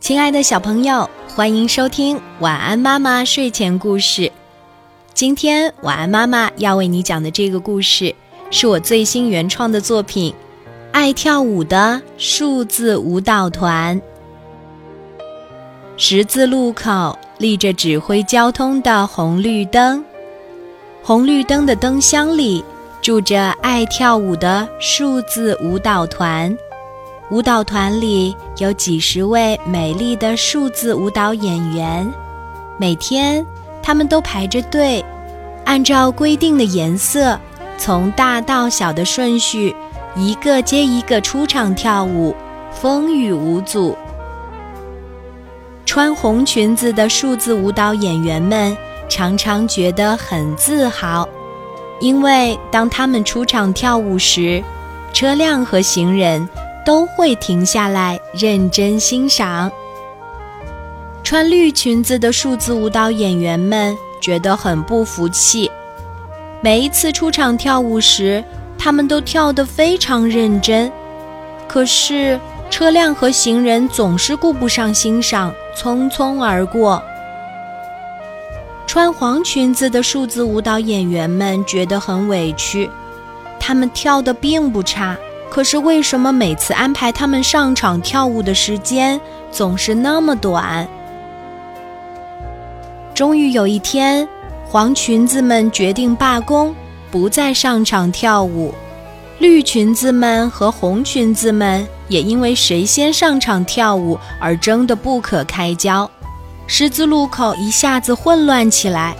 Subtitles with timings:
[0.00, 4.32] 亲爱的小朋友，欢迎收听晚安妈妈睡前故事。
[5.12, 8.12] 今天晚安妈妈要为你讲的这个故事，
[8.50, 10.32] 是我最新原创的作品
[10.90, 14.00] 《爱跳舞的数字舞蹈团》。
[15.98, 20.02] 十字路口立着指挥交通的红绿灯，
[21.02, 22.64] 红绿灯的灯箱里
[23.02, 26.56] 住着爱跳舞的数字舞蹈团。
[27.30, 32.12] 舞蹈团里有几十位美丽的数字舞蹈演员，
[32.76, 33.46] 每天
[33.80, 35.04] 他们都排着队，
[35.64, 37.38] 按照规定的颜色，
[37.78, 39.76] 从大到小的顺序，
[40.16, 42.34] 一个接一个出场跳舞，
[42.72, 43.96] 风雨无阻。
[45.86, 48.76] 穿红裙子的数字舞蹈演员们
[49.08, 51.28] 常常觉得很自豪，
[52.00, 54.60] 因为当他们出场跳舞时，
[55.12, 56.48] 车辆和行人。
[56.90, 59.70] 都会停下来认真欣赏。
[61.22, 65.70] 穿绿裙子的数字舞蹈演员们觉得很不服气。
[66.60, 68.42] 每一次出场跳舞时，
[68.76, 70.90] 他们都跳得非常认真，
[71.68, 77.00] 可是车辆和行人总是顾不上欣赏，匆匆而过。
[78.88, 82.90] 穿黄裙子的数字舞蹈演员们觉得很委屈，
[83.60, 85.16] 他们跳得并不差。
[85.50, 89.20] 可是为什么每次安排他们上场跳舞的时间
[89.50, 90.86] 总是那么短？
[93.12, 94.26] 终于有一天，
[94.64, 96.72] 黄裙子们决定罢工，
[97.10, 98.72] 不再上场跳舞。
[99.40, 106.08] 绿裙子们和红裙子们也因为谁先上场跳舞而争得不可开交。
[106.66, 109.16] 十字路口一下子混乱起来，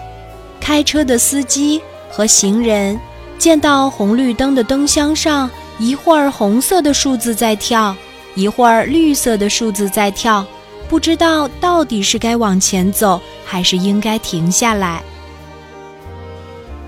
[0.60, 3.00] 开车的司机和行人
[3.36, 5.50] 见到红绿灯的灯箱上。
[5.80, 7.96] 一会儿红色的数字在跳，
[8.34, 10.44] 一会儿绿色的数字在跳，
[10.90, 15.02] 不知道到底是该往前走还是应该停下来。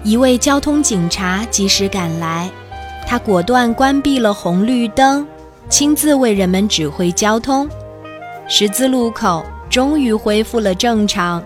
[0.04, 2.50] 一位交通警察及时赶来，
[3.06, 5.26] 他果断关闭了红绿灯，
[5.70, 7.66] 亲自为人们指挥交通。
[8.46, 11.42] 十字路口终于恢复了正常。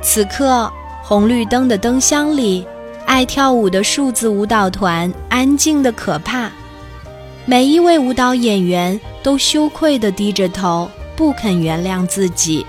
[0.00, 0.72] 此刻，
[1.02, 2.66] 红绿灯的灯箱里。
[3.06, 6.50] 爱跳舞的数字舞蹈团安静的可怕，
[7.46, 12.66] 每一位舞蹈演员都羞愧地低着头，不肯原谅自己。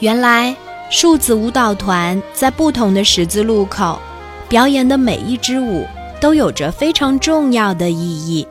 [0.00, 0.54] 原来，
[0.90, 3.98] 数字舞蹈团在不同的十字路口
[4.48, 5.86] 表演的每一支舞
[6.20, 8.46] 都有着非常重要的意义。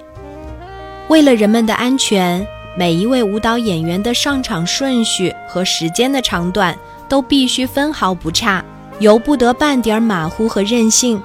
[1.10, 2.48] 为了人们的安全，
[2.78, 6.76] 每一位舞蹈演员的上场顺序和时间的长短
[7.10, 8.64] 都必须分毫不差。
[9.00, 11.22] 由不得半点马虎和任性。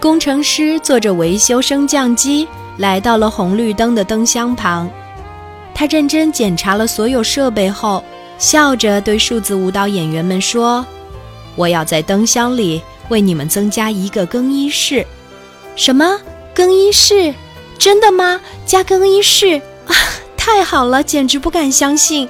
[0.00, 4.88] 工程师坐着维修升降机来到了红绿灯的灯箱旁，
[5.74, 8.04] 他认真检查了所有设备后，
[8.38, 10.84] 笑着对数字舞蹈演员们说
[11.56, 15.06] ：“我要在灯箱里为你们增加一个更衣室。
[15.74, 16.20] ”“什么
[16.54, 17.34] 更衣室？
[17.78, 18.40] 真的吗？
[18.66, 19.94] 加更衣室啊！
[20.36, 22.28] 太好了，简直不敢相信。”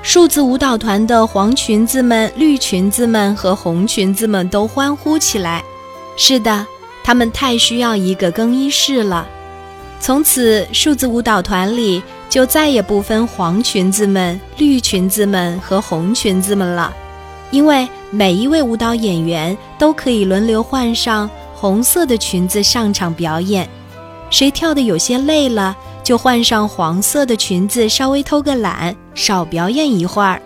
[0.00, 5.62] 数字舞蹈团的黄裙子们、绿裙子们和红裙子们都欢呼起来。
[6.16, 6.66] 是的，
[7.04, 9.28] 他们太需要一个更衣室了。
[10.00, 16.94] 从此，数字舞蹈团里就再也不分黄裙子们、绿裙子们和红裙子们了，
[17.50, 23.68] 因为每一位舞蹈演员都可以轮流换上红色的裙子上场表演。
[24.30, 25.76] 谁跳得有些累了？
[26.04, 30.40] 就换上黄色的裙子，稍微偷个懒，少表演一会儿。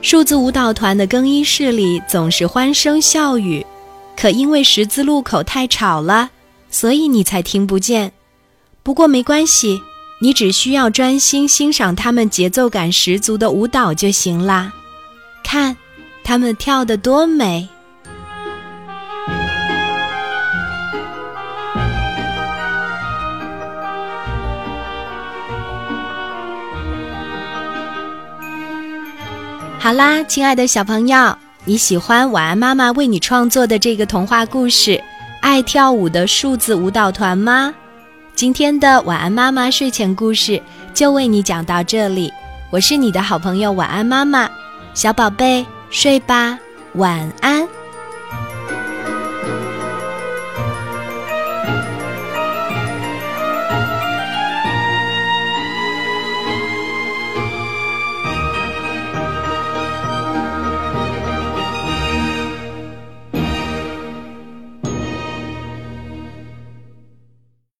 [0.00, 3.66] 数字舞蹈团的更衣室里总是欢声笑语，
[4.16, 6.30] 可因为十字路口太吵了，
[6.70, 8.12] 所以你才听不见。
[8.84, 9.82] 不过没关系，
[10.20, 14.72] 你只需要专心欣赏他们节奏感十足的舞蹈就行啦。
[15.42, 15.76] 看，
[16.22, 17.68] 他们跳得多美！
[29.86, 34.90] 好啦，亲爱的小朋友，你喜欢晚安妈妈为你创作的这个童话故事
[35.40, 37.72] 《爱跳舞的数字舞蹈团》吗？
[38.34, 40.60] 今天的晚安妈妈睡前故事
[40.92, 42.32] 就为你讲到这里，
[42.70, 44.50] 我是你的好朋友晚安妈妈，
[44.92, 46.58] 小宝贝睡吧，
[46.94, 47.68] 晚安。